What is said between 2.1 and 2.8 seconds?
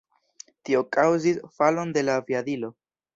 aviadilo.